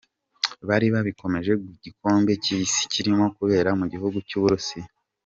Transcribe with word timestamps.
Bari 0.67 0.87
babikomoje 0.93 1.51
ku 1.61 1.69
gikombe 1.83 2.31
cy’ 2.43 2.49
Isi 2.61 2.81
kirimo 2.93 3.25
kubera 3.37 3.69
mu 3.79 3.85
gihugu 3.91 4.17
cy’ 4.27 4.35
Uburusiya. 4.39 4.87